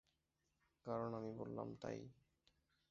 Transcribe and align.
কারন 0.85 1.11
আমি 1.13 1.31
বললাম 1.33 1.67
তাই। 1.75 1.99